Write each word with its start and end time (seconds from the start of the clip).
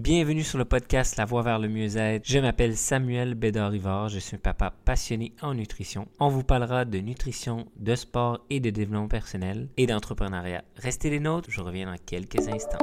Bienvenue 0.00 0.44
sur 0.44 0.56
le 0.56 0.64
podcast 0.64 1.18
La 1.18 1.26
Voie 1.26 1.42
vers 1.42 1.58
le 1.58 1.68
mieux-être. 1.68 2.22
Je 2.24 2.38
m'appelle 2.38 2.74
Samuel 2.74 3.34
Bédard-Rivard. 3.34 4.08
Je 4.08 4.18
suis 4.18 4.34
un 4.34 4.38
papa 4.38 4.72
passionné 4.86 5.34
en 5.42 5.52
nutrition. 5.52 6.08
On 6.18 6.28
vous 6.28 6.42
parlera 6.42 6.86
de 6.86 7.00
nutrition, 7.00 7.66
de 7.76 7.94
sport 7.94 8.40
et 8.48 8.60
de 8.60 8.70
développement 8.70 9.08
personnel 9.08 9.68
et 9.76 9.86
d'entrepreneuriat. 9.86 10.64
Restez 10.76 11.10
les 11.10 11.20
nôtres, 11.20 11.50
je 11.50 11.60
reviens 11.60 11.84
dans 11.84 11.98
quelques 11.98 12.48
instants. 12.48 12.78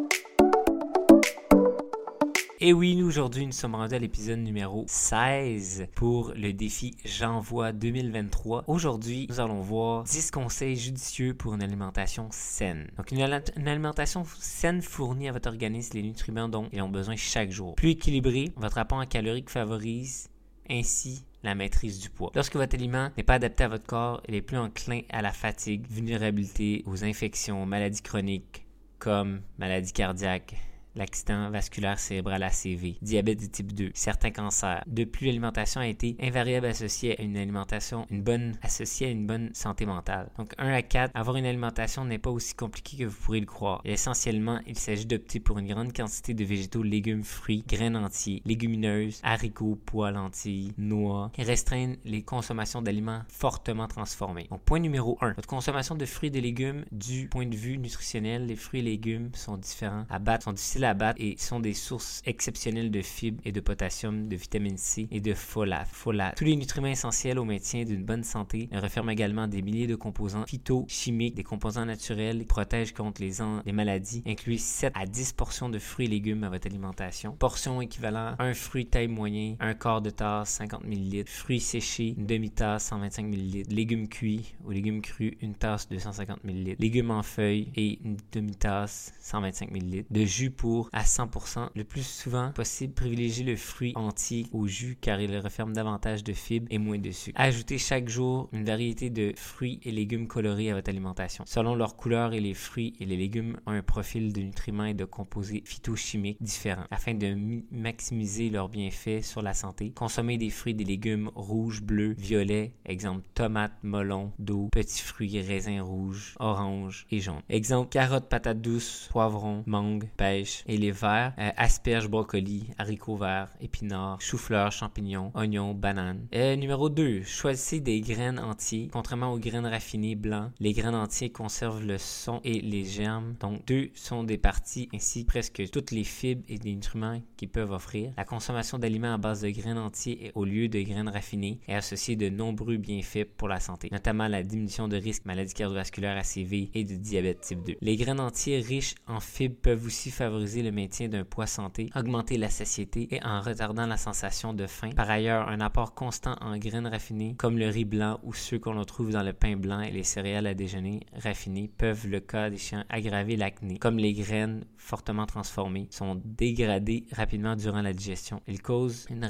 Et 2.60 2.74
oui, 2.74 2.96
nous 2.96 3.06
aujourd'hui, 3.06 3.46
nous 3.46 3.52
sommes 3.52 3.76
rendus 3.76 3.94
à 3.94 4.00
l'épisode 4.00 4.40
numéro 4.40 4.84
16 4.88 5.90
pour 5.94 6.34
le 6.36 6.54
défi 6.54 6.96
J'envoie 7.06 7.72
2023. 7.72 8.64
Aujourd'hui, 8.66 9.28
nous 9.30 9.40
allons 9.40 9.62
voir 9.62 10.04
10 10.06 10.32
conseils 10.32 10.76
judicieux 10.76 11.36
pour 11.36 11.54
une 11.54 11.62
alimentation 11.62 12.30
saine. 12.32 12.90
Donc, 12.98 13.12
une, 13.12 13.22
alimentation 13.22 14.24
saine 14.40 14.82
fournit 14.82 15.30
à 15.30 15.34
votre 15.34 15.50
organisme 15.50 15.98
les 15.98 16.02
nutriments 16.02 16.50
dont 16.50 16.68
ils 16.74 16.82
ont 16.82 16.90
besoin 16.90 17.16
chaque 17.16 17.52
jour. 17.52 17.76
Plus 17.76 17.92
équilibré, 17.92 18.52
votre 18.56 18.80
apport 18.80 18.98
en 18.98 19.06
calories 19.06 19.46
favorise 19.48 20.28
ainsi 20.68 21.26
la 21.44 21.54
maîtrise 21.54 22.00
du 22.00 22.10
poids. 22.10 22.32
Lorsque 22.34 22.56
votre 22.56 22.74
aliment 22.74 23.12
n'est 23.18 23.24
pas 23.24 23.36
adapté 23.36 23.66
à 23.66 23.68
votre 23.68 23.86
corps, 23.86 24.24
il 24.28 24.34
est 24.34 24.42
plus 24.42 24.58
enclin 24.58 25.02
à 25.12 25.22
la 25.22 25.32
fatigue, 25.32 25.86
vulnérabilité, 25.88 26.82
aux 26.88 27.04
infections, 27.04 27.68
maladies 27.68 28.02
chroniques 28.02 28.64
comme 28.98 29.42
maladies 29.60 29.94
cardiaques, 29.94 30.56
l'accident 30.98 31.50
vasculaire 31.50 32.00
cérébral 32.00 32.44
ACV, 32.44 32.98
diabète 33.02 33.40
de 33.40 33.46
type 33.46 33.74
2, 33.74 33.92
certains 33.94 34.32
cancers. 34.32 34.84
De 34.88 35.04
plus, 35.04 35.28
l'alimentation 35.28 35.82
a 35.82 35.88
été 35.88 36.16
invariable 36.22 36.68
associée 36.68 37.20
à 37.20 37.24
une 37.24 37.38
alimentation, 37.38 38.06
une 38.10 38.24
bonne, 38.24 38.58
associée 38.62 39.08
à 39.08 39.10
une 39.12 39.28
bonne 39.28 39.50
santé 39.54 39.86
mentale. 39.86 40.30
Donc 40.38 40.54
1 40.58 40.74
à 40.74 40.82
4, 40.82 41.12
avoir 41.14 41.38
une 41.38 41.46
alimentation 41.46 42.06
n'est 42.06 42.18
pas 42.18 42.30
aussi 42.30 42.56
compliqué 42.56 42.98
que 42.98 43.06
vous 43.06 43.18
pourrez 43.18 43.40
le 43.40 43.46
croire. 43.46 43.82
Essentiellement, 43.86 44.60
il 44.68 44.78
s'agit 44.78 45.06
d'opter 45.06 45.40
pour 45.40 45.60
une 45.60 45.68
grande 45.68 45.96
quantité 45.96 46.34
de 46.34 46.44
végétaux, 46.44 46.84
légumes, 46.84 47.24
fruits, 47.24 47.64
graines 47.68 47.96
entiers, 47.96 48.42
légumineuses, 48.46 49.20
haricots, 49.24 49.80
pois, 49.86 50.12
lentilles, 50.12 50.74
noix, 50.78 51.32
et 51.38 51.44
restreindre 51.44 51.96
les 52.06 52.24
consommations 52.24 52.82
d'aliments 52.82 53.22
fortement 53.30 53.88
transformés. 53.88 54.48
Donc 54.50 54.62
point 54.62 54.80
numéro 54.80 55.18
1, 55.22 55.34
votre 55.34 55.48
consommation 55.48 55.96
de 55.96 56.06
fruits 56.06 56.28
et 56.28 56.32
de 56.32 56.40
légumes 56.40 56.86
du 56.92 57.28
point 57.28 57.46
de 57.46 57.56
vue 57.56 57.78
nutritionnel, 57.78 58.46
les 58.46 58.56
fruits 58.56 58.80
et 58.80 58.84
légumes 58.84 59.30
sont 59.34 59.58
différents 59.58 60.06
à 60.10 60.20
battre, 60.20 60.46
sont 60.46 60.54
difficiles 60.54 60.86
à 60.86 60.87
et 61.18 61.36
sont 61.38 61.60
des 61.60 61.74
sources 61.74 62.22
exceptionnelles 62.26 62.92
de 62.92 63.02
fibres 63.02 63.42
et 63.46 63.52
de 63.52 63.60
potassium, 63.60 64.28
de 64.28 64.36
vitamine 64.36 64.78
C 64.78 65.08
et 65.12 65.20
de 65.20 65.34
folate. 65.34 65.88
folate. 65.88 66.36
Tous 66.38 66.46
les 66.46 66.56
nutriments 66.56 66.88
essentiels 66.88 67.40
au 67.40 67.46
maintien 67.46 67.84
d'une 67.84 68.04
bonne 68.04 68.24
santé 68.24 68.70
referment 68.72 69.12
également 69.12 69.48
des 69.48 69.62
milliers 69.62 69.88
de 69.88 69.96
composants 69.96 70.46
phytochimiques, 70.46 71.36
des 71.36 71.44
composants 71.44 71.86
naturels 71.86 72.40
qui 72.40 72.46
protègent 72.46 72.94
contre 72.94 73.22
les, 73.22 73.34
les 73.66 73.72
maladies. 73.72 74.24
Incluez 74.26 74.58
7 74.58 74.94
à 74.96 75.06
10 75.06 75.34
portions 75.34 75.70
de 75.70 75.80
fruits 75.80 76.06
et 76.06 76.10
légumes 76.10 76.44
à 76.44 76.50
votre 76.50 76.68
alimentation. 76.68 77.34
Portions 77.38 77.82
équivalent 77.82 78.36
un 78.40 78.54
fruit 78.54 78.86
taille 78.86 79.08
moyen, 79.08 79.56
un 79.60 79.74
quart 79.74 80.02
de 80.02 80.10
tasse 80.10 80.50
50 80.50 80.84
ml, 80.86 81.26
fruits 81.28 81.60
séchés 81.60 82.16
une 82.18 82.26
demi-tasse 82.26 82.86
125 82.86 83.26
ml, 83.26 83.64
légumes 83.70 84.08
cuits 84.08 84.56
ou 84.66 84.72
légumes 84.72 85.02
crus 85.02 85.34
une 85.42 85.56
tasse 85.56 85.90
250 85.90 86.44
ml, 86.44 86.76
légumes 86.80 87.12
en 87.12 87.24
feuilles 87.24 87.72
et 87.76 88.00
une 88.04 88.18
demi-tasse 88.32 89.14
125 89.20 89.72
ml, 89.72 90.06
de 90.10 90.26
jus 90.26 90.52
pour 90.52 90.77
à 90.94 91.04
100%. 91.04 91.70
Le 91.76 91.84
plus 91.84 92.06
souvent 92.06 92.52
possible, 92.52 92.94
privilégiez 92.94 93.44
le 93.44 93.56
fruit 93.56 93.94
entier 93.96 94.48
au 94.52 94.68
jus 94.68 94.98
car 95.00 95.20
il 95.20 95.36
referme 95.38 95.74
davantage 95.74 96.24
de 96.24 96.34
fibres 96.34 96.68
et 96.70 96.78
moins 96.78 97.00
de 97.00 97.12
sucre. 97.12 97.40
Ajoutez 97.40 97.78
chaque 97.78 98.10
jour 98.10 98.50
une 98.54 98.66
variété 98.66 99.10
de 99.10 99.34
fruits 99.36 99.80
et 99.84 99.92
légumes 99.92 100.28
colorés 100.28 100.72
à 100.72 100.76
votre 100.76 100.90
alimentation. 100.90 101.44
Selon 101.48 101.76
leur 101.76 101.96
couleur 101.96 102.34
et 102.34 102.40
les 102.40 102.54
fruits 102.54 102.94
et 103.00 103.06
les 103.06 103.18
légumes 103.18 103.58
ont 103.66 103.72
un 103.72 103.82
profil 103.82 104.34
de 104.34 104.42
nutriments 104.42 104.86
et 104.86 104.94
de 104.94 105.06
composés 105.06 105.64
phytochimiques 105.66 106.42
différents. 106.42 106.86
Afin 106.92 107.14
de 107.14 107.36
maximiser 107.72 108.50
leurs 108.50 108.70
bienfaits 108.70 109.22
sur 109.22 109.42
la 109.42 109.54
santé, 109.54 109.92
consommez 109.96 110.38
des 110.38 110.50
fruits 110.50 110.72
et 110.72 110.76
des 110.76 110.84
légumes 110.84 111.32
rouges, 111.36 111.82
bleus, 111.82 112.16
violets, 112.18 112.74
exemple 112.86 113.24
tomates, 113.34 113.78
melons, 113.84 114.32
d'eau, 114.40 114.70
petits 114.72 115.02
fruits, 115.02 115.40
raisins 115.42 115.82
rouges, 115.82 116.36
oranges 116.40 117.06
et 117.12 117.20
jaunes. 117.20 117.42
Exemple 117.50 117.90
carottes, 117.90 118.30
patates 118.30 118.62
douces, 118.62 119.08
poivrons, 119.12 119.64
mangue, 119.66 120.10
pêche, 120.18 120.64
et 120.68 120.78
les 120.78 120.92
verts, 120.92 121.34
euh, 121.40 121.50
asperges, 121.58 122.08
brocolis, 122.10 122.70
haricots 122.78 123.16
verts, 123.16 123.50
épinards, 123.62 124.22
choux-fleurs, 124.22 124.72
champignons, 124.72 125.32
oignons, 125.34 125.74
bananes. 125.74 126.28
Euh, 126.36 126.56
numéro 126.56 126.90
2, 126.90 127.24
choisissez 127.24 127.80
des 127.80 128.02
graines 128.02 128.40
entières. 128.40 128.90
Contrairement 128.92 129.34
aux 129.34 129.40
graines 129.40 129.66
raffinées 129.66 130.16
blancs, 130.16 130.52
les 130.60 130.74
graines 130.74 130.96
entières 130.96 131.32
conservent 131.32 131.84
le 131.84 131.98
son 131.98 132.42
et 132.44 132.62
les 132.62 132.86
germes. 132.86 133.36
Donc, 133.40 133.66
deux 133.66 133.90
sont 133.94 134.24
des 134.24 134.38
parties 134.38 134.90
ainsi 134.94 135.26
presque 135.26 135.70
toutes 135.72 135.92
les 135.92 136.04
fibres 136.04 136.44
et 136.48 136.58
les 136.58 136.76
nutriments 136.76 137.22
qu'ils 137.38 137.50
peuvent 137.50 137.72
offrir. 137.72 138.12
La 138.18 138.26
consommation 138.26 138.78
d'aliments 138.80 139.14
à 139.14 139.18
base 139.18 139.42
de 139.42 139.50
graines 139.50 139.78
entières 139.78 140.32
au 140.36 140.46
lieu 140.46 140.68
de 140.68 140.82
graines 140.82 141.10
raffinées 141.10 141.60
est 141.68 141.76
associée 141.76 142.16
de 142.16 142.30
nombreux 142.30 142.78
bienfaits 142.78 143.26
pour 143.38 143.48
la 143.48 143.60
santé, 143.60 143.90
notamment 143.92 144.28
la 144.28 144.44
diminution 144.44 144.88
de 144.88 144.98
risque 144.98 145.26
maladie 145.26 145.54
cardiovasculaire 145.54 146.18
ACV 146.18 146.72
et 146.74 146.84
de 146.84 146.96
diabète 146.96 147.42
type 147.42 147.64
2. 147.64 147.76
Les 147.82 147.96
graines 147.96 148.20
entières 148.20 148.64
riches 148.64 148.96
en 149.08 149.20
fibres 149.20 149.56
peuvent 149.62 149.86
aussi 149.86 150.12
favoriser 150.12 150.47
le 150.56 150.72
maintien 150.72 151.08
d'un 151.08 151.24
poids 151.24 151.48
santé, 151.48 151.90
augmenter 151.96 152.38
la 152.38 152.50
satiété 152.50 153.08
et 153.12 153.24
en 153.24 153.42
retardant 153.42 153.86
la 153.86 153.98
sensation 153.98 154.54
de 154.54 154.68
faim. 154.68 154.90
Par 154.96 155.10
ailleurs, 155.10 155.48
un 155.50 155.62
apport 155.62 155.94
constant 155.94 156.36
en 156.42 156.58
graines 156.58 156.88
raffinées, 156.88 157.36
comme 157.38 157.58
le 157.58 157.68
riz 157.70 157.86
blanc 157.86 158.20
ou 158.24 158.34
ceux 158.34 158.60
qu'on 158.60 158.84
trouve 158.86 159.12
dans 159.12 159.24
le 159.24 159.34
pain 159.34 159.56
blanc 159.56 159.82
et 159.82 159.92
les 159.92 160.04
céréales 160.04 160.48
à 160.48 160.54
déjeuner 160.54 161.02
raffinées, 161.22 161.70
peuvent, 161.78 162.08
le 162.08 162.20
cas 162.20 162.50
des 162.50 162.58
chiens, 162.58 162.86
aggraver 162.90 163.36
l'acné. 163.36 163.78
Comme 163.78 163.98
les 163.98 164.14
graines 164.14 164.66
fortement 164.78 165.26
transformées 165.26 165.88
sont 165.92 166.22
dégradées 166.24 167.06
rapidement 167.12 167.56
durant 167.56 167.82
la 167.82 167.94
digestion. 167.94 168.42
Ils 168.48 168.62
causent 168.62 169.06
une 169.10 169.28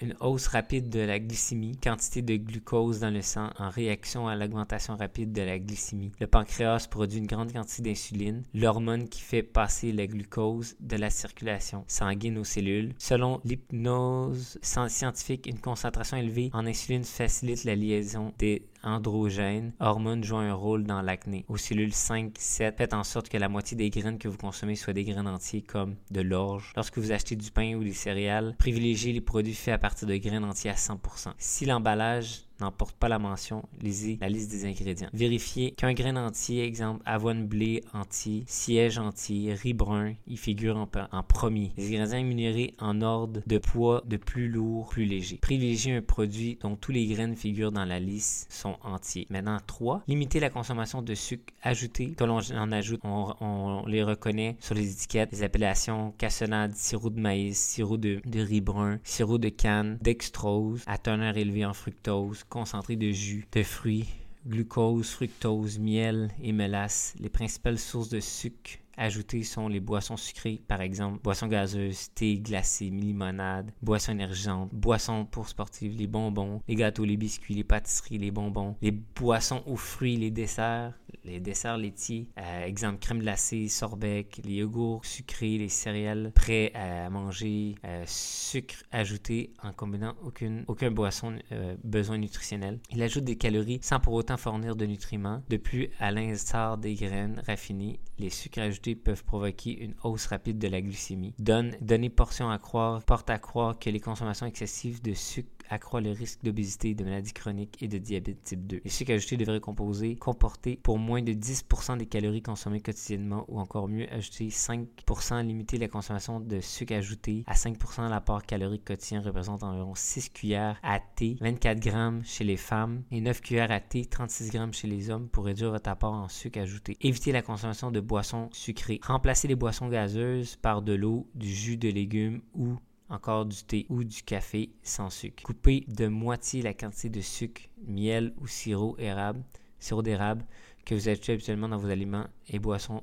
une 0.00 0.14
hausse 0.20 0.48
rapide 0.48 0.88
de 0.88 1.00
la 1.00 1.18
glycémie, 1.18 1.76
quantité 1.82 2.22
de 2.22 2.36
glucose 2.36 3.00
dans 3.00 3.10
le 3.10 3.22
sang 3.22 3.50
en 3.58 3.70
réaction 3.70 4.28
à 4.28 4.36
l'augmentation 4.36 4.96
rapide 4.96 5.32
de 5.32 5.42
la 5.42 5.58
glycémie. 5.58 6.12
Le 6.20 6.26
pancréas 6.26 6.86
produit 6.90 7.18
une 7.18 7.26
grande 7.26 7.52
quantité 7.52 7.82
d'insuline, 7.82 8.42
l'hormone 8.54 9.08
qui 9.08 9.20
fait 9.20 9.42
passer 9.42 9.92
la 9.92 10.06
glucose 10.06 10.31
de 10.38 10.96
la 10.96 11.10
circulation 11.10 11.84
sanguine 11.88 12.38
aux 12.38 12.44
cellules. 12.44 12.94
Selon 12.98 13.40
l'hypnose 13.44 14.58
scientifique, 14.62 15.46
une 15.46 15.58
concentration 15.58 16.16
élevée 16.16 16.50
en 16.52 16.66
insuline 16.66 17.04
facilite 17.04 17.64
la 17.64 17.74
liaison 17.74 18.32
des 18.38 18.62
androgènes, 18.82 19.72
hormones 19.80 20.24
jouant 20.24 20.40
un 20.40 20.54
rôle 20.54 20.84
dans 20.84 21.02
l'acné. 21.02 21.44
Aux 21.48 21.56
cellules 21.56 21.92
5, 21.92 22.34
7, 22.38 22.76
faites 22.78 22.94
en 22.94 23.04
sorte 23.04 23.28
que 23.28 23.38
la 23.38 23.48
moitié 23.48 23.76
des 23.76 23.90
graines 23.90 24.18
que 24.18 24.28
vous 24.28 24.38
consommez 24.38 24.76
soient 24.76 24.92
des 24.92 25.04
graines 25.04 25.28
entières 25.28 25.62
comme 25.66 25.96
de 26.10 26.20
l'orge. 26.20 26.72
Lorsque 26.76 26.98
vous 26.98 27.12
achetez 27.12 27.36
du 27.36 27.50
pain 27.50 27.74
ou 27.74 27.84
des 27.84 27.92
céréales, 27.92 28.54
privilégiez 28.58 29.12
les 29.12 29.20
produits 29.20 29.54
faits 29.54 29.74
à 29.74 29.78
partir 29.78 30.08
de 30.08 30.16
graines 30.16 30.44
entières 30.44 30.74
à 30.74 30.76
100%. 30.76 31.32
Si 31.38 31.66
l'emballage 31.66 32.44
n'emporte 32.62 32.96
pas 32.96 33.08
la 33.08 33.18
mention, 33.18 33.64
lisez 33.80 34.18
la 34.20 34.28
liste 34.28 34.50
des 34.50 34.64
ingrédients. 34.64 35.08
Vérifiez 35.12 35.72
qu'un 35.72 35.92
grain 35.92 36.16
entier, 36.16 36.64
exemple 36.64 37.02
avoine 37.04 37.46
blé 37.46 37.82
entier, 37.92 38.44
siège 38.46 38.98
entier, 38.98 39.54
riz 39.54 39.74
brun, 39.74 40.14
y 40.26 40.36
figure 40.36 40.76
en, 40.76 41.22
premier. 41.22 41.72
Les 41.76 41.88
ingrédients 41.88 42.18
énumérés 42.18 42.74
en 42.78 43.02
ordre 43.02 43.42
de 43.46 43.58
poids 43.58 44.02
de 44.06 44.16
plus 44.16 44.48
lourd, 44.48 44.88
plus 44.90 45.04
léger. 45.04 45.38
Privilégiez 45.38 45.96
un 45.96 46.02
produit 46.02 46.58
dont 46.60 46.76
tous 46.76 46.92
les 46.92 47.06
graines 47.06 47.36
figurent 47.36 47.72
dans 47.72 47.84
la 47.84 47.98
liste 47.98 48.50
sont 48.52 48.71
entiers. 48.82 49.26
Maintenant, 49.30 49.58
3. 49.66 50.02
Limiter 50.08 50.40
la 50.40 50.50
consommation 50.50 51.02
de 51.02 51.14
sucre 51.14 51.52
ajouté. 51.62 52.12
Que 52.12 52.24
l'on 52.24 52.40
en 52.52 52.72
ajoute, 52.72 53.00
on, 53.04 53.84
les 53.86 54.02
reconnaît 54.02 54.56
sur 54.60 54.74
les 54.74 54.92
étiquettes. 54.92 55.32
Les 55.32 55.42
appellations 55.42 56.12
cassonade, 56.18 56.74
sirop 56.74 57.10
de 57.10 57.20
maïs, 57.20 57.58
sirop 57.58 57.96
de, 57.96 58.20
de 58.24 58.40
riz 58.40 58.60
brun, 58.60 58.98
sirop 59.04 59.38
de 59.38 59.48
canne, 59.48 59.98
dextrose, 60.00 60.82
à 60.86 60.98
teneur 60.98 61.36
élevée 61.36 61.64
en 61.64 61.74
fructose, 61.74 62.44
concentré 62.48 62.96
de 62.96 63.10
jus, 63.10 63.46
de 63.52 63.62
fruits, 63.62 64.08
glucose, 64.46 65.10
fructose, 65.10 65.78
miel 65.78 66.30
et 66.42 66.52
mélasse, 66.52 67.14
les 67.20 67.28
principales 67.28 67.78
sources 67.78 68.08
de 68.08 68.20
sucre 68.20 68.78
Ajoutés 68.96 69.42
sont 69.42 69.68
les 69.68 69.80
boissons 69.80 70.16
sucrées, 70.16 70.60
par 70.68 70.80
exemple, 70.80 71.20
boissons 71.22 71.46
gazeuses, 71.46 72.10
thé 72.14 72.38
glacé, 72.38 72.90
limonade, 72.90 73.72
boissons 73.82 74.12
énergisantes, 74.12 74.70
boissons 74.72 75.24
pour 75.24 75.48
sportifs, 75.48 75.94
les 75.96 76.06
bonbons, 76.06 76.60
les 76.68 76.74
gâteaux, 76.74 77.04
les 77.04 77.16
biscuits, 77.16 77.54
les 77.54 77.64
pâtisseries, 77.64 78.18
les 78.18 78.30
bonbons, 78.30 78.76
les 78.82 78.90
boissons 78.90 79.62
aux 79.66 79.76
fruits, 79.76 80.16
les 80.16 80.30
desserts, 80.30 80.92
les 81.24 81.40
desserts 81.40 81.78
laitiers, 81.78 82.28
euh, 82.38 82.66
exemple 82.66 82.98
crème 82.98 83.20
glacée, 83.20 83.68
sorbet, 83.68 84.26
les 84.44 84.54
yogourts 84.54 85.04
sucrés, 85.04 85.58
les 85.58 85.68
céréales 85.68 86.32
prêts 86.34 86.72
à 86.74 87.08
manger, 87.10 87.76
euh, 87.84 88.04
sucre 88.06 88.76
ajouté 88.90 89.52
en 89.62 89.72
combinant 89.72 90.14
aucune, 90.22 90.64
aucun 90.68 90.90
boisson 90.90 91.36
euh, 91.52 91.76
besoin 91.84 92.18
nutritionnel. 92.18 92.80
Il 92.90 93.02
ajoute 93.02 93.24
des 93.24 93.36
calories 93.36 93.78
sans 93.82 94.00
pour 94.00 94.14
autant 94.14 94.36
fournir 94.36 94.76
de 94.76 94.84
nutriments. 94.86 95.42
De 95.48 95.56
plus, 95.56 95.90
à 95.98 96.10
l'instar 96.10 96.78
des 96.78 96.94
graines 96.94 97.42
raffinées, 97.46 98.00
les 98.18 98.30
sucres 98.30 98.60
ajoutés 98.60 98.81
peuvent 98.90 99.24
provoquer 99.24 99.82
une 99.82 99.94
hausse 100.04 100.26
rapide 100.26 100.58
de 100.58 100.68
la 100.68 100.80
glycémie. 100.80 101.34
Donne, 101.38 101.76
donner 101.80 102.10
portion 102.10 102.50
à 102.50 102.58
croire 102.58 103.02
porte 103.04 103.30
à 103.30 103.38
croire 103.38 103.78
que 103.78 103.90
les 103.90 104.00
consommations 104.00 104.46
excessives 104.46 105.02
de 105.02 105.14
sucre 105.14 105.48
accroît 105.72 106.00
le 106.00 106.12
risque 106.12 106.42
d'obésité, 106.44 106.94
de 106.94 107.04
maladies 107.04 107.32
chroniques 107.32 107.82
et 107.82 107.88
de 107.88 107.98
diabète 107.98 108.42
type 108.44 108.66
2. 108.66 108.80
Les 108.84 108.90
sucres 108.90 109.12
ajoutés 109.12 109.36
devraient 109.36 109.60
composer, 109.60 110.16
comporter 110.16 110.78
pour 110.82 110.98
moins 110.98 111.22
de 111.22 111.32
10% 111.32 111.98
des 111.98 112.06
calories 112.06 112.42
consommées 112.42 112.80
quotidiennement 112.80 113.44
ou 113.48 113.58
encore 113.58 113.88
mieux 113.88 114.12
ajouter 114.12 114.48
5%, 114.48 115.44
limiter 115.44 115.78
la 115.78 115.88
consommation 115.88 116.40
de 116.40 116.60
sucre 116.60 116.94
ajouté 116.94 117.44
à 117.46 117.54
5% 117.54 118.08
l'apport 118.08 118.42
calorique 118.42 118.84
quotidien 118.84 119.22
représente 119.22 119.62
environ 119.62 119.94
6 119.94 120.30
cuillères 120.30 120.78
à 120.82 121.00
thé, 121.00 121.36
24 121.40 121.80
grammes 121.80 122.22
chez 122.24 122.44
les 122.44 122.56
femmes 122.56 123.02
et 123.10 123.20
9 123.20 123.40
cuillères 123.40 123.70
à 123.70 123.80
thé, 123.80 124.04
36 124.04 124.50
grammes 124.50 124.74
chez 124.74 124.88
les 124.88 125.10
hommes 125.10 125.28
pour 125.28 125.46
réduire 125.46 125.70
votre 125.70 125.88
apport 125.88 126.12
en 126.12 126.28
sucre 126.28 126.60
ajouté. 126.60 126.96
Évitez 127.00 127.32
la 127.32 127.42
consommation 127.42 127.90
de 127.90 128.00
boissons 128.00 128.50
sucrées. 128.52 129.00
Remplacez 129.02 129.48
les 129.48 129.56
boissons 129.56 129.88
gazeuses 129.88 130.56
par 130.56 130.82
de 130.82 130.92
l'eau, 130.92 131.26
du 131.34 131.48
jus 131.48 131.76
de 131.76 131.88
légumes 131.88 132.42
ou 132.54 132.76
encore 133.12 133.44
du 133.44 133.62
thé 133.62 133.86
ou 133.90 134.02
du 134.02 134.22
café 134.22 134.70
sans 134.82 135.10
sucre. 135.10 135.42
Coupez 135.42 135.84
de 135.86 136.08
moitié 136.08 136.62
la 136.62 136.74
quantité 136.74 137.10
de 137.10 137.20
sucre, 137.20 137.62
miel 137.86 138.32
ou 138.40 138.46
sirop 138.46 138.96
érable, 138.98 139.44
sirop 139.78 140.02
d'érable 140.02 140.44
que 140.84 140.94
vous 140.94 141.08
ajoutez 141.08 141.34
habituellement 141.34 141.68
dans 141.68 141.76
vos 141.76 141.90
aliments 141.90 142.26
et 142.48 142.58
boissons. 142.58 143.02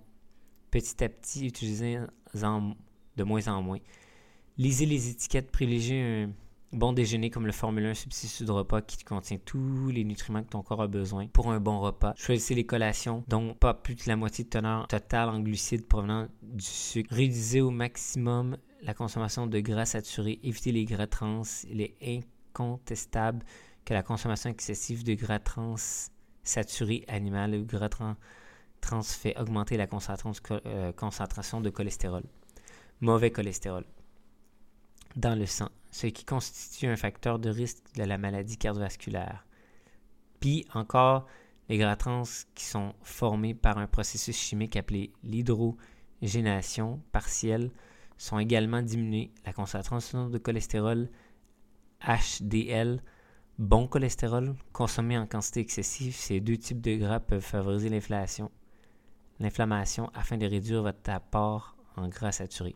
Petit 0.72 1.04
à 1.04 1.10
petit, 1.10 1.46
utilisez-en 1.46 2.76
de 3.18 3.24
moins 3.24 3.48
en 3.48 3.62
moins. 3.62 3.80
Lisez 4.58 4.86
les 4.86 5.10
étiquettes, 5.10 5.52
privilégiez 5.52 6.02
un 6.02 6.32
bon 6.72 6.94
déjeuner 6.94 7.30
comme 7.30 7.46
le 7.46 7.52
Formule 7.52 7.86
1 7.86 7.94
substitut 7.94 8.46
de 8.46 8.52
repas 8.52 8.82
qui 8.82 9.04
contient 9.04 9.38
tous 9.44 9.90
les 9.90 10.04
nutriments 10.04 10.44
que 10.44 10.50
ton 10.50 10.62
corps 10.62 10.82
a 10.82 10.88
besoin 10.88 11.28
pour 11.28 11.52
un 11.52 11.60
bon 11.60 11.80
repas. 11.80 12.14
Choisissez 12.16 12.56
les 12.56 12.66
collations 12.66 13.24
dont 13.28 13.54
pas 13.54 13.74
plus 13.74 13.96
de 13.96 14.04
la 14.08 14.16
moitié 14.16 14.44
de 14.44 14.50
teneur 14.50 14.88
totale 14.88 15.30
en 15.30 15.40
glucides 15.40 15.88
provenant 15.88 16.28
du 16.42 16.66
sucre. 16.66 17.14
Réduisez 17.14 17.62
au 17.62 17.72
maximum 17.72 18.58
la 18.84 18.94
consommation 18.94 19.48
de 19.48 19.60
gras 19.60 19.86
saturés, 19.86 20.40
évitez 20.44 20.72
les 20.72 20.86
gras 20.86 21.08
trans. 21.08 21.42
Il 21.70 21.82
est 21.82 21.96
incontestable 22.02 23.46
que 23.86 23.94
la 23.94 24.04
consommation 24.04 24.50
excessive 24.50 25.04
de 25.04 25.16
gras 25.16 25.40
trans 25.40 25.76
saturés 26.44 27.04
animal 27.08 27.56
ou 27.56 27.66
gras 27.66 27.90
trans, 27.90 28.16
fait 29.04 29.38
augmenter 29.38 29.78
la 29.78 29.88
euh, 30.66 30.92
concentration 30.94 31.62
de 31.62 31.70
cholestérol. 31.70 32.24
Mauvais 33.02 33.32
cholestérol 33.32 33.86
dans 35.16 35.38
le 35.38 35.46
sang, 35.46 35.70
ce 35.92 36.08
qui 36.08 36.26
constitue 36.26 36.88
un 36.88 36.96
facteur 36.96 37.40
de 37.40 37.50
risque 37.50 37.84
de 37.96 38.04
la 38.04 38.18
maladie 38.18 38.58
cardiovasculaire. 38.58 39.46
Puis 40.40 40.66
encore, 40.74 41.26
les 41.68 41.78
gras 41.78 41.96
trans 41.96 42.24
qui 42.56 42.66
sont 42.66 42.94
formés 43.04 43.54
par 43.54 43.78
un 43.78 43.88
processus 43.88 44.36
chimique 44.36 44.76
appelé 44.76 45.12
l'hydrogénation 45.24 47.02
partielle 47.12 47.72
sont 48.18 48.40
également 48.40 48.82
diminués. 48.82 49.32
La 49.46 49.54
concentration 49.54 50.30
de 50.30 50.38
cholestérol 50.38 51.10
HDL, 52.02 53.02
bon 53.58 53.88
cholestérol, 53.88 54.56
consommé 54.72 55.18
en 55.18 55.28
quantité 55.28 55.60
excessive, 55.60 56.16
ces 56.16 56.40
deux 56.40 56.58
types 56.58 56.82
de 56.82 56.96
gras 56.96 57.20
peuvent 57.20 57.42
favoriser 57.42 57.90
l'inflation, 57.90 58.52
l'inflammation 59.40 60.10
afin 60.14 60.38
de 60.38 60.46
réduire 60.46 60.82
votre 60.82 61.10
apport 61.10 61.76
en 61.96 62.08
gras 62.08 62.32
saturé. 62.32 62.76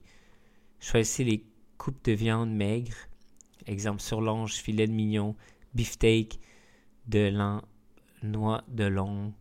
Choisissez 0.80 1.24
les 1.24 1.46
coupes 1.84 2.06
de 2.06 2.14
viande 2.14 2.50
maigre, 2.50 2.96
exemple 3.68 4.02
surlonge, 4.02 4.54
filet 4.54 4.88
de 4.88 4.94
mignon, 4.94 5.36
beefsteak, 5.74 6.40
de 7.08 7.30
lent, 7.30 7.62
noix 8.22 8.64
de 8.70 8.86
long, 8.86 9.34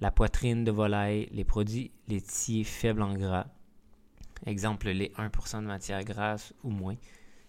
la 0.00 0.10
poitrine 0.10 0.64
de 0.64 0.72
volaille, 0.72 1.28
les 1.30 1.44
produits 1.44 1.92
laitiers 2.08 2.64
faibles 2.64 3.02
en 3.02 3.14
gras, 3.14 3.46
Exemple, 4.46 4.90
les 4.90 5.08
1% 5.18 5.60
de 5.60 5.66
matière 5.66 6.02
grasse 6.04 6.54
ou 6.62 6.70
moins. 6.70 6.96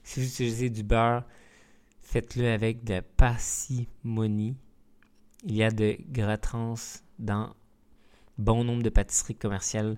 Si 0.04 0.20
vous 0.20 0.28
utilisez 0.28 0.70
du 0.70 0.84
beurre, 0.84 1.24
faites-le 2.02 2.52
avec 2.52 2.84
de 2.84 3.02
parcimonie. 3.18 4.56
Il 5.44 5.56
y 5.56 5.64
a 5.64 5.72
de 5.72 5.98
gras 6.10 6.38
trans 6.38 6.76
dans 7.20 7.56
bon 8.38 8.64
nombre 8.64 8.84
de 8.84 8.90
pâtisseries 8.90 9.36
commerciales, 9.36 9.98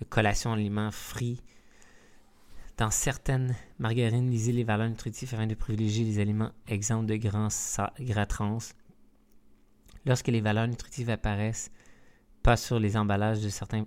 de 0.00 0.04
collations 0.04 0.52
aliments 0.52 0.90
frits. 0.90 1.40
Dans 2.76 2.90
certaines 2.90 3.56
margarines, 3.78 4.30
lisez 4.30 4.52
les 4.52 4.62
valeurs 4.62 4.90
nutritives 4.90 5.32
afin 5.32 5.46
de 5.46 5.54
privilégier 5.54 6.04
les 6.04 6.18
aliments 6.18 6.52
exempts 6.68 7.02
de 7.02 7.16
gras, 7.16 7.48
gras 8.00 8.26
trans. 8.26 8.58
Lorsque 10.04 10.28
les 10.28 10.42
valeurs 10.42 10.68
nutritives 10.68 11.08
apparaissent, 11.08 11.70
pas 12.42 12.58
sur 12.58 12.78
les 12.78 12.98
emballages 12.98 13.40
de 13.40 13.48
certains 13.48 13.86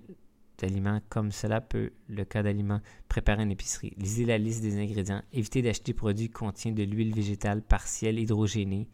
d'aliments 0.58 1.00
comme 1.08 1.30
cela 1.30 1.60
peut 1.60 1.92
le 2.08 2.24
cas 2.24 2.42
d'aliments 2.42 2.80
préparés 3.08 3.44
en 3.44 3.48
épicerie. 3.48 3.94
Lisez 3.96 4.24
la 4.24 4.38
liste 4.38 4.60
des 4.60 4.76
ingrédients. 4.76 5.22
Évitez 5.32 5.62
d'acheter 5.62 5.92
des 5.92 5.96
produits 5.96 6.26
qui 6.26 6.32
contiennent 6.32 6.74
de 6.74 6.82
l'huile 6.82 7.14
végétale 7.14 7.62
partielle 7.62 8.18
hydrogénée, 8.18 8.88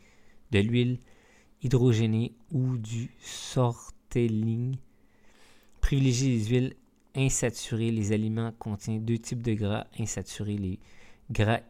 de 0.51 0.59
l'huile 0.59 1.01
hydrogénée 1.63 2.37
ou 2.53 2.77
du 2.77 3.11
sortelling. 3.19 4.77
Privilégiez 5.81 6.37
les 6.37 6.45
huiles 6.45 6.77
insaturées. 7.17 7.91
Les 7.91 8.13
aliments 8.13 8.53
contiennent 8.59 9.05
deux 9.05 9.19
types 9.19 9.43
de 9.43 9.55
gras 9.55 9.87
insaturés, 9.99 10.57
les 10.57 10.79
gras 11.31 11.61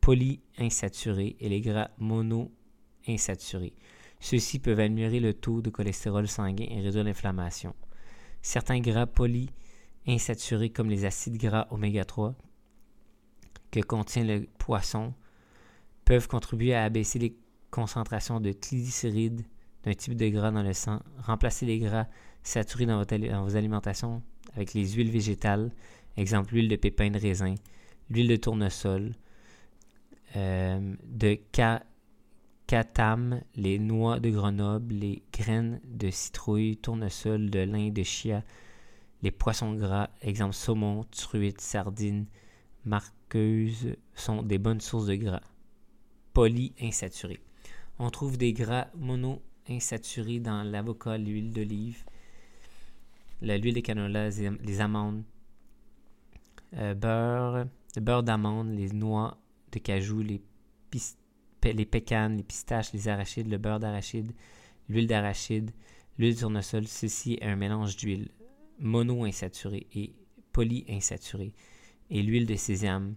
polyinsaturés 0.00 1.36
et 1.40 1.48
les 1.48 1.60
gras 1.60 1.90
monoinsaturés. 1.98 3.74
Ceux-ci 4.20 4.58
peuvent 4.58 4.80
améliorer 4.80 5.20
le 5.20 5.34
taux 5.34 5.62
de 5.62 5.70
cholestérol 5.70 6.26
sanguin 6.26 6.66
et 6.68 6.80
réduire 6.80 7.04
l'inflammation. 7.04 7.74
Certains 8.42 8.80
gras 8.80 9.06
polyinsaturés 9.06 10.70
comme 10.70 10.90
les 10.90 11.04
acides 11.04 11.38
gras 11.38 11.68
oméga 11.70 12.04
3 12.04 12.34
que 13.70 13.80
contient 13.80 14.24
le 14.24 14.46
poisson 14.58 15.12
peuvent 16.04 16.28
contribuer 16.28 16.74
à 16.74 16.84
abaisser 16.84 17.18
les 17.18 17.36
concentrations 17.70 18.40
de 18.40 18.52
triglycérides 18.52 19.44
d'un 19.84 19.94
type 19.94 20.16
de 20.16 20.28
gras 20.28 20.50
dans 20.50 20.62
le 20.62 20.72
sang. 20.72 21.00
Remplacer 21.18 21.66
les 21.66 21.78
gras 21.78 22.06
saturés 22.42 22.86
dans, 22.86 23.04
vos 23.44 23.56
alimentations 23.56 24.22
avec 24.54 24.74
les 24.74 24.88
huiles 24.90 25.10
végétales, 25.10 25.70
exemple 26.16 26.54
l'huile 26.54 26.68
de 26.68 26.76
pépins 26.76 27.10
de 27.10 27.18
raisin, 27.18 27.54
l'huile 28.10 28.28
de 28.28 28.36
tournesol, 28.36 29.14
euh, 30.36 30.94
de 31.04 31.38
Catam, 32.66 33.40
les 33.56 33.78
noix 33.78 34.20
de 34.20 34.30
Grenoble, 34.30 34.94
les 34.94 35.22
graines 35.32 35.80
de 35.84 36.10
citrouille, 36.10 36.76
tournesol, 36.76 37.50
de 37.50 37.60
lin, 37.60 37.90
de 37.90 38.02
chia, 38.02 38.44
les 39.22 39.30
poissons 39.30 39.74
gras, 39.74 40.10
exemple 40.22 40.54
saumon, 40.54 41.04
truite, 41.10 41.60
sardines, 41.60 42.26
marqueuses, 42.84 43.96
sont 44.14 44.42
des 44.42 44.58
bonnes 44.58 44.80
sources 44.80 45.06
de 45.06 45.14
gras 45.14 45.42
polyinsaturés. 46.34 47.40
On 47.98 48.10
trouve 48.10 48.38
des 48.38 48.52
gras 48.52 48.86
monoinsaturés 48.94 50.38
dans 50.38 50.62
l'avocat, 50.62 51.18
l'huile 51.18 51.50
d'olive, 51.50 52.04
l'huile 53.42 53.74
de 53.74 53.80
canola, 53.80 54.28
les 54.30 54.80
amandes, 54.80 55.22
euh, 56.74 56.94
beurre, 56.94 57.66
le 57.96 58.00
beurre 58.00 58.22
d'amande, 58.22 58.70
les 58.70 58.92
noix 58.92 59.38
de 59.72 59.78
cajou, 59.78 60.20
les 60.20 60.40
les 61.64 61.86
pécanes, 61.86 62.36
les 62.36 62.42
pistaches, 62.42 62.92
les 62.92 63.08
arachides, 63.08 63.48
le 63.48 63.58
beurre 63.58 63.80
d'arachide, 63.80 64.32
l'huile 64.88 65.06
d'arachide, 65.06 65.70
l'huile 66.18 66.34
de 66.34 66.40
tournesol. 66.40 66.86
Ceci 66.86 67.34
est 67.40 67.46
un 67.46 67.56
mélange 67.56 67.96
d'huile 67.96 68.28
mono-insaturée 68.78 69.86
et 69.94 70.14
polyinsaturée 70.52 71.52
et 72.10 72.22
l'huile 72.22 72.46
de 72.46 72.54
sésame. 72.54 73.14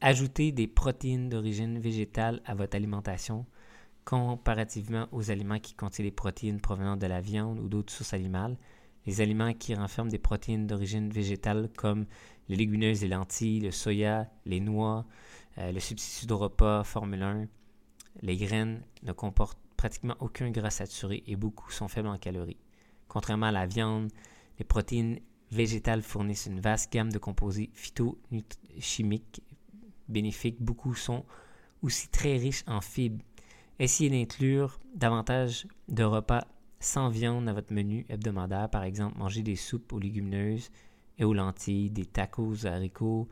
Ajoutez 0.00 0.50
des 0.52 0.66
protéines 0.66 1.28
d'origine 1.28 1.78
végétale 1.78 2.40
à 2.44 2.54
votre 2.54 2.74
alimentation 2.74 3.46
comparativement 4.04 5.08
aux 5.12 5.30
aliments 5.30 5.60
qui 5.60 5.74
contiennent 5.74 6.08
des 6.08 6.14
protéines 6.14 6.60
provenant 6.60 6.96
de 6.96 7.06
la 7.06 7.20
viande 7.20 7.58
ou 7.58 7.68
d'autres 7.68 7.92
sources 7.92 8.12
animales. 8.12 8.56
Les 9.06 9.20
aliments 9.20 9.52
qui 9.52 9.74
renferment 9.74 10.10
des 10.10 10.18
protéines 10.18 10.66
d'origine 10.66 11.10
végétale 11.10 11.68
comme 11.76 12.06
les 12.48 12.56
légumineuses, 12.56 13.02
les 13.02 13.08
lentilles, 13.08 13.60
le 13.60 13.70
soya, 13.70 14.30
les 14.46 14.60
noix, 14.60 15.04
euh, 15.58 15.72
le 15.72 15.80
substitut 15.80 16.26
de 16.26 16.34
repas 16.34 16.84
Formule 16.84 17.22
1, 17.22 17.46
les 18.22 18.36
graines 18.36 18.82
ne 19.02 19.12
comportent 19.12 19.58
pratiquement 19.76 20.16
aucun 20.20 20.50
gras 20.50 20.70
saturé 20.70 21.22
et 21.26 21.36
beaucoup 21.36 21.70
sont 21.70 21.88
faibles 21.88 22.08
en 22.08 22.18
calories. 22.18 22.56
Contrairement 23.08 23.46
à 23.46 23.52
la 23.52 23.66
viande, 23.66 24.10
les 24.58 24.64
protéines 24.64 25.20
végétales 25.50 26.02
fournissent 26.02 26.46
une 26.46 26.60
vaste 26.60 26.92
gamme 26.92 27.12
de 27.12 27.18
composés 27.18 27.70
phytochimiques 27.74 29.42
bénéfiques. 30.08 30.60
Beaucoup 30.60 30.94
sont 30.94 31.24
aussi 31.82 32.08
très 32.08 32.36
riches 32.36 32.64
en 32.66 32.80
fibres. 32.80 33.22
Essayez 33.78 34.10
d'inclure 34.10 34.80
davantage 34.94 35.66
de 35.88 36.04
repas 36.04 36.46
sans 36.84 37.08
viande 37.08 37.46
dans 37.46 37.54
votre 37.54 37.72
menu 37.72 38.04
hebdomadaire. 38.08 38.68
Par 38.68 38.84
exemple, 38.84 39.18
manger 39.18 39.42
des 39.42 39.56
soupes 39.56 39.92
aux 39.92 39.98
légumineuses 39.98 40.70
et 41.18 41.24
aux 41.24 41.34
lentilles, 41.34 41.90
des 41.90 42.06
tacos 42.06 42.46
aux 42.46 42.66
haricots, 42.66 43.28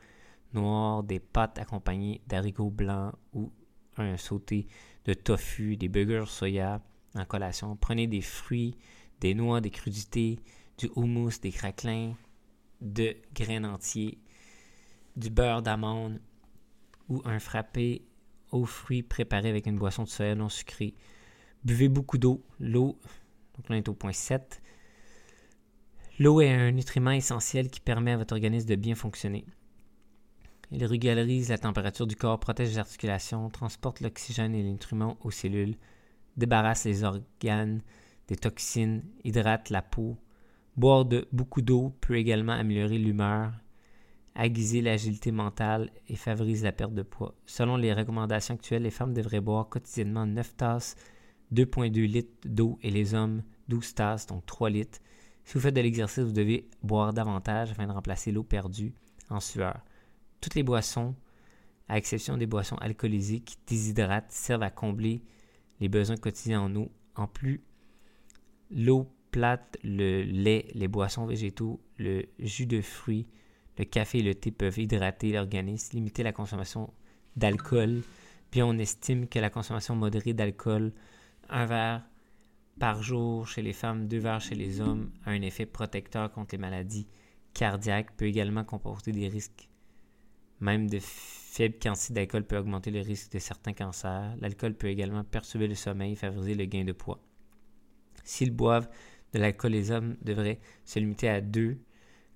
noir, 0.55 1.03
des 1.03 1.21
pâtes 1.21 1.59
accompagnées 1.59 2.21
d'haricots 2.27 2.71
blancs 2.71 3.15
ou 3.33 3.53
un 3.97 4.17
sauté 4.17 4.67
de 5.05 5.15
tofu, 5.15 5.77
des 5.77 5.89
burgers 5.89 6.29
soya 6.29 6.81
en 7.15 7.25
collation. 7.25 7.77
Prenez 7.77 8.07
des 8.07 8.23
fruits, 8.23 8.77
des 9.21 9.35
noix, 9.35 9.61
des 9.61 9.71
crudités, 9.71 10.39
du 10.79 10.91
houmous, 10.97 11.39
des 11.43 11.53
craquelins, 11.53 12.15
de 12.81 13.17
graines 13.35 13.67
entiers, 13.67 14.19
du 15.17 15.31
beurre 15.31 15.63
d'amande 15.63 16.21
ou 17.09 17.21
un 17.25 17.39
frappé 17.39 18.03
aux 18.51 18.65
fruits 18.65 19.03
préparés 19.03 19.51
avec 19.51 19.67
une 19.67 19.79
boisson 19.79 20.05
de 20.05 20.09
soya 20.09 20.35
non 20.35 20.49
sucrée. 20.49 20.95
Buvez 21.65 21.89
beaucoup 21.89 22.19
d'eau. 22.19 22.43
L'eau, 22.59 22.99
donc 23.57 23.69
là 23.69 23.77
on 23.77 23.79
est 23.79 23.89
au 23.89 23.95
point 23.95 24.13
7. 24.13 24.63
L'eau 26.19 26.41
est 26.41 26.53
un 26.53 26.71
nutriment 26.73 27.11
essentiel 27.11 27.71
qui 27.71 27.81
permet 27.81 28.13
à 28.13 28.17
votre 28.17 28.35
organisme 28.35 28.69
de 28.69 28.77
bien 28.77 28.95
fonctionner. 28.95 29.45
Il 30.71 30.85
régularise 30.85 31.51
la 31.51 31.59
température 31.59 32.07
du 32.07 32.17
corps, 32.17 32.41
protège 32.41 32.71
les 32.71 32.79
articulations, 32.79 33.51
transporte 33.51 34.01
l'oxygène 34.01 34.55
et 34.55 34.63
les 34.63 34.73
nutriments 34.73 35.19
aux 35.21 35.31
cellules, 35.31 35.77
débarrasse 36.37 36.85
les 36.85 37.05
organes 37.05 37.83
des 38.29 38.37
toxines, 38.37 39.03
hydrate 39.25 39.69
la 39.69 39.83
peau. 39.83 40.17
Boire 40.77 41.05
beaucoup 41.33 41.61
d'eau 41.61 41.95
peut 42.01 42.17
également 42.17 42.53
améliorer 42.53 42.97
l'humeur, 42.97 43.53
aiguiser 44.35 44.81
l'agilité 44.81 45.31
mentale 45.31 45.91
et 46.09 46.17
favorise 46.17 46.65
la 46.65 46.73
perte 46.73 46.95
de 46.95 47.03
poids. 47.03 47.35
Selon 47.45 47.77
les 47.77 47.93
recommandations 47.93 48.55
actuelles, 48.55 48.85
les 48.85 48.91
femmes 48.91 49.13
devraient 49.13 49.41
boire 49.41 49.69
quotidiennement 49.69 50.25
9 50.25 50.57
tasses, 50.57 50.97
2,2 51.53 52.07
litres 52.07 52.49
d'eau 52.49 52.79
et 52.83 52.91
les 52.91 53.15
hommes 53.15 53.43
12 53.69 53.95
tasses, 53.95 54.27
donc 54.27 54.45
3 54.47 54.71
litres. 54.71 55.01
Si 55.45 55.55
vous 55.55 55.61
faites 55.61 55.75
de 55.75 55.81
l'exercice, 55.81 56.25
vous 56.25 56.33
devez 56.33 56.69
boire 56.83 57.13
davantage 57.13 57.71
afin 57.73 57.87
de 57.87 57.93
remplacer 57.93 58.33
l'eau 58.33 58.43
perdue 58.43 58.95
en 59.29 59.41
sueur. 59.41 59.81
Toutes 60.41 60.55
les 60.55 60.63
boissons, 60.63 61.15
à 61.89 61.99
exception 61.99 62.37
des 62.37 62.47
boissons 62.47 62.77
alcoolisées 62.77 63.41
qui 63.41 63.57
déshydratent, 63.67 64.31
servent 64.31 64.63
à 64.63 64.71
combler 64.71 65.23
les 65.81 65.89
besoins 65.89 66.17
quotidiens 66.17 66.61
en 66.61 66.75
eau. 66.77 66.91
En 67.17 67.27
plus, 67.27 67.63
l'eau 68.71 69.09
plate, 69.31 69.79
le 69.83 70.23
lait, 70.23 70.67
les 70.75 70.89
boissons 70.89 71.27
végétaux, 71.27 71.81
le 71.99 72.27
jus 72.39 72.67
de 72.67 72.81
fruits, 72.81 73.27
le 73.79 73.85
café 73.85 74.19
et 74.19 74.23
le 74.23 74.35
thé 74.35 74.51
peuvent 74.51 74.79
hydrater 74.79 75.33
l'organisme, 75.33 75.97
limiter 75.97 76.23
la 76.23 76.33
consommation 76.33 76.93
d'alcool. 77.37 78.03
Puis 78.51 78.63
on 78.63 78.79
estime 78.79 79.27
que 79.27 79.39
la 79.39 79.51
consommation 79.51 79.97
modérée 79.97 80.35
d'alcool, 80.35 80.93
un 81.53 81.67
verre 81.67 82.03
par 82.81 83.03
jour 83.03 83.47
chez 83.47 83.63
les 83.63 83.73
femmes, 83.73 84.09
deux 84.09 84.19
verres 84.19 84.41
chez 84.41 84.55
les 84.55 84.81
hommes, 84.81 85.13
a 85.25 85.31
un 85.31 85.43
effet 85.43 85.67
protecteur 85.67 86.33
contre 86.33 86.55
les 86.55 86.59
maladies 86.59 87.07
cardiaques, 87.55 88.17
peut 88.17 88.27
également 88.27 88.65
comporter 88.65 89.13
des 89.13 89.29
risques 89.29 89.69
même 90.63 90.89
de 90.89 91.01
faibles 91.01 91.79
quantités 91.83 92.15
d'alcool 92.15 92.45
peut 92.45 92.57
augmenter 92.57 92.91
le 92.93 93.01
risque 93.01 93.33
de 93.33 93.41
certains 93.41 93.73
cancers. 93.73 94.35
L'alcool 94.41 94.75
peut 94.75 94.87
également 94.87 95.25
perturber 95.25 95.67
le 95.67 95.75
sommeil 95.75 96.13
et 96.13 96.17
favoriser 96.17 96.55
le 96.55 96.65
gain 96.65 96.85
de 96.85 96.93
poids. 96.93 97.21
S'ils 98.25 98.53
boivent 98.53 98.89
de 99.35 99.41
l'alcool, 99.41 99.73
les 99.73 99.91
hommes 99.91 100.17
devraient 100.23 100.61
se 100.85 101.01
limiter 101.01 101.29
à 101.29 101.41
deux 101.41 101.79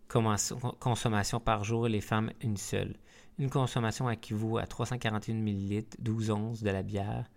consommations 0.08 1.40
par 1.40 1.62
jour 1.62 1.86
et 1.86 1.90
les 1.90 2.00
femmes 2.00 2.32
une 2.42 2.56
seule. 2.56 2.96
Une 3.38 3.50
consommation 3.50 4.10
équivaut 4.10 4.58
à 4.58 4.66
341 4.66 5.36
ml, 5.36 5.84
12 6.00 6.30
onces 6.30 6.62
de 6.62 6.70
la 6.70 6.82
bière 6.82 7.30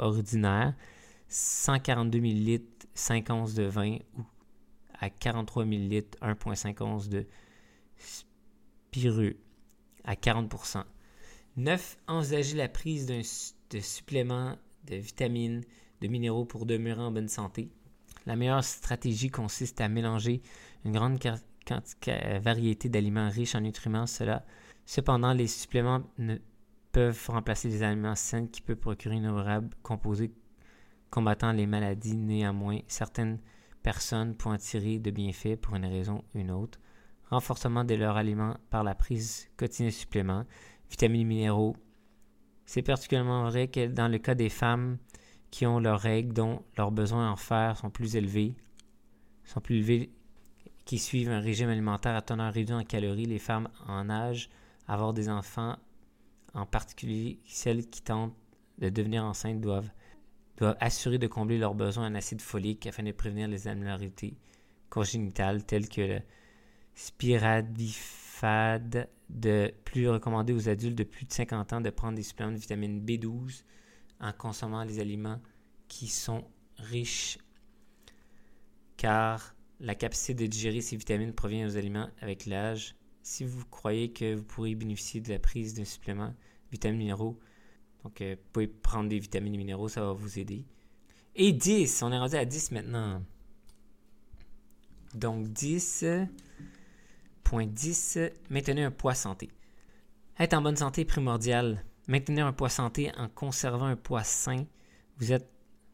ordinaire, 0.00 0.74
142 1.28 2.18
ml, 2.18 2.62
5 2.94 3.30
onces 3.30 3.54
de 3.54 3.62
vin 3.62 3.98
ou 4.18 4.22
à 4.98 5.08
43 5.08 5.64
ml, 5.64 6.04
1,5 6.20 6.82
onces 6.82 7.08
de 7.08 7.26
spiritueux 7.96 9.36
à 10.04 10.14
40% 10.14 10.84
9. 11.56 11.98
Envisager 12.06 12.56
la 12.56 12.68
prise 12.68 13.06
de 13.06 13.80
suppléments 13.80 14.56
de 14.86 14.96
vitamines, 14.96 15.62
de 16.00 16.08
minéraux 16.08 16.44
pour 16.44 16.66
demeurer 16.66 17.02
en 17.02 17.10
bonne 17.10 17.28
santé. 17.28 17.70
La 18.26 18.36
meilleure 18.36 18.64
stratégie 18.64 19.30
consiste 19.30 19.80
à 19.80 19.88
mélanger 19.88 20.42
une 20.84 20.92
grande 20.92 21.18
variété 22.42 22.88
d'aliments 22.88 23.30
riches 23.30 23.54
en 23.54 23.60
nutriments. 23.60 24.06
Cela, 24.06 24.44
cependant, 24.86 25.32
les 25.32 25.46
suppléments 25.46 26.02
ne 26.18 26.36
peuvent 26.92 27.26
remplacer 27.28 27.68
les 27.68 27.82
aliments 27.82 28.14
sains 28.14 28.46
qui 28.46 28.60
peuvent 28.60 28.76
procurer 28.76 29.16
une 29.16 29.26
honorable 29.26 29.70
composé 29.82 30.32
combattant 31.10 31.52
les 31.52 31.66
maladies. 31.66 32.16
Néanmoins, 32.16 32.78
certaines 32.88 33.38
personnes 33.82 34.34
pourront 34.34 34.56
tirer 34.56 34.98
de 34.98 35.10
bienfaits 35.10 35.56
pour 35.60 35.76
une 35.76 35.86
raison 35.86 36.24
ou 36.34 36.38
une 36.38 36.50
autre 36.50 36.78
renforcement 37.30 37.84
de 37.84 37.94
leurs 37.94 38.16
aliments 38.16 38.56
par 38.70 38.84
la 38.84 38.94
prise 38.94 39.48
quotidienne 39.56 39.88
de 39.88 39.94
suppléments, 39.94 40.44
vitamines 40.90 41.22
et 41.22 41.24
minéraux. 41.24 41.76
C'est 42.66 42.82
particulièrement 42.82 43.48
vrai 43.48 43.68
que 43.68 43.86
dans 43.86 44.08
le 44.08 44.18
cas 44.18 44.34
des 44.34 44.48
femmes 44.48 44.98
qui 45.50 45.66
ont 45.66 45.78
leurs 45.78 46.00
règles 46.00 46.32
dont 46.32 46.62
leurs 46.76 46.90
besoins 46.90 47.30
en 47.30 47.36
fer 47.36 47.76
sont 47.76 47.90
plus 47.90 48.16
élevés, 48.16 48.54
sont 49.44 49.60
plus 49.60 49.76
élevés 49.76 50.10
qui 50.84 50.98
suivent 50.98 51.30
un 51.30 51.40
régime 51.40 51.68
alimentaire 51.68 52.16
à 52.16 52.22
teneur 52.22 52.52
réduit 52.52 52.74
en 52.74 52.82
calories, 52.82 53.26
les 53.26 53.38
femmes 53.38 53.68
en 53.86 54.10
âge 54.10 54.50
avoir 54.88 55.12
des 55.12 55.28
enfants, 55.28 55.76
en 56.54 56.66
particulier 56.66 57.38
celles 57.46 57.88
qui 57.88 58.02
tentent 58.02 58.34
de 58.78 58.88
devenir 58.88 59.24
enceintes, 59.24 59.60
doivent, 59.60 59.90
assurer 60.80 61.18
de 61.18 61.26
combler 61.26 61.58
leurs 61.58 61.74
besoins 61.74 62.06
en 62.06 62.14
acide 62.14 62.42
folique 62.42 62.86
afin 62.86 63.02
de 63.02 63.12
prévenir 63.12 63.48
les 63.48 63.66
anomalies 63.66 64.36
congénitales 64.90 65.64
telles 65.64 65.88
que 65.88 66.02
le 66.02 66.20
Spiradifade 66.94 69.08
de 69.30 69.72
plus 69.84 70.08
recommandé 70.08 70.52
aux 70.52 70.68
adultes 70.68 70.98
de 70.98 71.04
plus 71.04 71.24
de 71.24 71.32
50 71.32 71.72
ans 71.72 71.80
de 71.80 71.90
prendre 71.90 72.16
des 72.16 72.22
suppléments 72.22 72.52
de 72.52 72.58
vitamine 72.58 73.04
B12 73.04 73.64
en 74.20 74.32
consommant 74.32 74.84
les 74.84 74.98
aliments 74.98 75.40
qui 75.88 76.08
sont 76.08 76.44
riches 76.76 77.38
car 78.96 79.54
la 79.80 79.94
capacité 79.94 80.34
de 80.34 80.46
digérer 80.46 80.82
ces 80.82 80.96
vitamines 80.96 81.32
provient 81.32 81.66
aux 81.66 81.78
aliments 81.78 82.10
avec 82.20 82.44
l'âge. 82.44 82.94
Si 83.22 83.44
vous 83.44 83.64
croyez 83.66 84.12
que 84.12 84.34
vous 84.34 84.44
pourrez 84.44 84.74
bénéficier 84.74 85.20
de 85.20 85.28
la 85.28 85.38
prise 85.38 85.74
d'un 85.74 85.84
supplément 85.84 86.34
vitamines 86.72 86.98
minéraux, 86.98 87.38
donc 88.04 88.20
euh, 88.20 88.36
vous 88.36 88.48
pouvez 88.52 88.66
prendre 88.66 89.08
des 89.08 89.18
vitamines 89.18 89.56
minéraux, 89.56 89.88
ça 89.88 90.02
va 90.02 90.12
vous 90.12 90.38
aider. 90.38 90.64
Et 91.36 91.52
10, 91.52 92.02
on 92.02 92.12
est 92.12 92.18
rendu 92.18 92.36
à 92.36 92.44
10 92.44 92.72
maintenant. 92.72 93.22
Donc 95.14 95.48
10, 95.48 96.04
Point 97.50 97.66
10. 97.66 98.18
Maintenir 98.48 98.86
un 98.86 98.90
poids 98.92 99.14
santé. 99.14 99.50
Être 100.38 100.54
en 100.54 100.62
bonne 100.62 100.76
santé 100.76 101.00
est 101.00 101.04
primordial. 101.04 101.84
Maintenir 102.06 102.46
un 102.46 102.52
poids 102.52 102.68
santé 102.68 103.10
en 103.16 103.28
conservant 103.28 103.86
un 103.86 103.96
poids 103.96 104.22
sain, 104.22 104.66
vous 105.18 105.32
êtes 105.32 105.50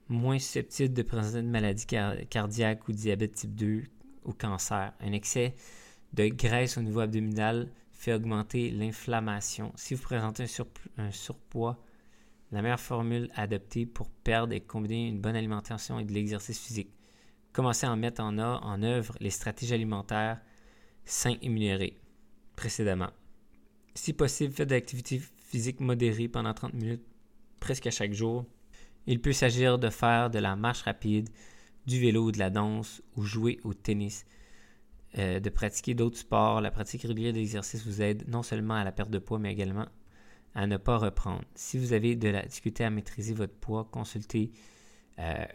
moins 0.08 0.38
susceptible 0.38 0.92
de 0.92 1.02
présenter 1.02 1.38
une 1.38 1.50
maladie 1.50 1.86
cardiaque 2.28 2.86
ou 2.88 2.92
diabète 2.92 3.32
type 3.32 3.54
2 3.54 3.84
ou 4.24 4.32
cancer. 4.34 4.92
Un 5.00 5.12
excès 5.12 5.54
de 6.16 6.28
graisse 6.28 6.78
au 6.78 6.82
niveau 6.82 7.00
abdominal 7.00 7.68
fait 7.92 8.14
augmenter 8.14 8.70
l'inflammation. 8.70 9.72
Si 9.76 9.94
vous 9.94 10.02
présentez 10.02 10.46
un, 10.96 11.10
surpoids, 11.10 11.78
la 12.52 12.62
meilleure 12.62 12.80
formule 12.80 13.28
à 13.34 13.42
adopter 13.42 13.86
pour 13.86 14.10
perdre 14.10 14.54
est 14.54 14.60
combiner 14.60 15.08
une 15.08 15.20
bonne 15.20 15.36
alimentation 15.36 15.98
et 15.98 16.04
de 16.04 16.12
l'exercice 16.12 16.58
physique. 16.58 16.90
Commencez 17.52 17.86
à 17.86 17.92
en 17.92 17.96
mettre 17.96 18.22
en, 18.22 18.82
œuvre 18.82 19.14
les 19.20 19.30
stratégies 19.30 19.74
alimentaires 19.74 20.40
sain 21.04 21.34
et 21.42 21.98
précédemment. 22.54 23.10
Si 23.94 24.12
possible, 24.12 24.52
faites 24.52 24.68
de 24.68 24.74
l'activité 24.74 25.20
physique 25.38 25.80
modérée 25.80 26.28
pendant 26.28 26.52
30 26.52 26.74
minutes 26.74 27.04
presque 27.60 27.86
à 27.86 27.90
chaque 27.90 28.12
jour. 28.12 28.44
Il 29.06 29.20
peut 29.20 29.32
s'agir 29.32 29.78
de 29.78 29.88
faire 29.88 30.30
de 30.30 30.38
la 30.38 30.56
marche 30.56 30.82
rapide, 30.82 31.28
du 31.86 32.00
vélo, 32.00 32.30
de 32.30 32.38
la 32.38 32.50
danse 32.50 33.02
ou 33.16 33.22
jouer 33.22 33.60
au 33.64 33.72
tennis. 33.72 34.26
Euh, 35.18 35.40
de 35.40 35.48
pratiquer 35.48 35.94
d'autres 35.94 36.18
sports, 36.18 36.60
la 36.60 36.70
pratique 36.70 37.02
régulière 37.02 37.32
d'exercice 37.32 37.86
vous 37.86 38.02
aide 38.02 38.28
non 38.28 38.42
seulement 38.42 38.74
à 38.74 38.84
la 38.84 38.92
perte 38.92 39.10
de 39.10 39.18
poids, 39.18 39.38
mais 39.38 39.50
également 39.50 39.86
à 40.54 40.66
ne 40.66 40.76
pas 40.76 40.98
reprendre. 40.98 41.42
Si 41.54 41.78
vous 41.78 41.94
avez 41.94 42.16
de 42.16 42.28
la 42.28 42.42
difficulté 42.42 42.84
à 42.84 42.90
maîtriser 42.90 43.32
votre 43.32 43.54
poids, 43.54 43.88
consultez 43.90 44.52
euh, 45.18 45.46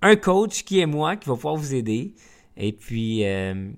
un 0.00 0.16
coach 0.16 0.64
qui 0.64 0.80
est 0.80 0.86
moi, 0.86 1.16
qui 1.16 1.28
va 1.28 1.34
pouvoir 1.34 1.56
vous 1.56 1.74
aider. 1.74 2.14
Et 2.56 2.72
puis, 2.72 3.24
euh, 3.26 3.70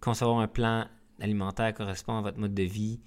Concevoir 0.00 0.38
un 0.38 0.46
plan 0.46 0.86
alimentaire 1.20 1.74
correspond 1.74 2.18
à 2.18 2.20
votre 2.20 2.38
mode 2.38 2.54
de 2.54 2.62
vie 2.62 3.00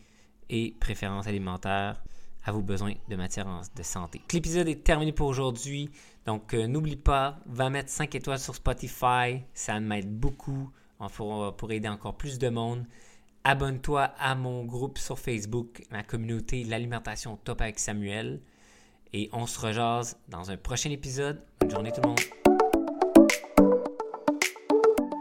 et 0.49 0.75
préférences 0.81 1.27
alimentaires, 1.27 2.03
à 2.43 2.51
vos 2.51 2.61
besoins 2.61 2.93
de 3.07 3.15
matière 3.15 3.47
de 3.73 3.83
santé. 3.83 4.21
L'épisode 4.33 4.67
est 4.67 4.83
terminé 4.83 5.13
pour 5.13 5.27
aujourd'hui. 5.27 5.89
Donc, 6.25 6.53
n'oublie 6.53 6.97
pas, 6.97 7.39
va 7.45 7.69
mettre 7.69 7.89
5 7.89 8.15
étoiles 8.15 8.39
sur 8.39 8.53
Spotify. 8.53 9.43
Ça 9.53 9.79
m'aide 9.79 10.13
beaucoup 10.13 10.71
pour, 11.07 11.55
pour 11.55 11.71
aider 11.71 11.87
encore 11.87 12.15
plus 12.15 12.39
de 12.39 12.49
monde. 12.49 12.85
Abonne-toi 13.43 14.11
à 14.19 14.35
mon 14.35 14.65
groupe 14.65 14.97
sur 14.97 15.17
Facebook, 15.17 15.83
ma 15.91 16.03
communauté 16.03 16.63
L'alimentation 16.63 17.37
top 17.37 17.61
avec 17.61 17.79
Samuel. 17.79 18.41
Et 19.13 19.29
on 19.33 19.47
se 19.47 19.59
rejase 19.59 20.17
dans 20.27 20.51
un 20.51 20.57
prochain 20.57 20.91
épisode. 20.91 21.41
Bonne 21.61 21.71
journée 21.71 21.91
tout 21.91 22.01
le 22.01 22.09
monde. 22.09 22.38